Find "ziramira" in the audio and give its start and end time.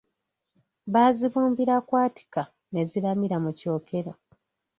2.89-3.37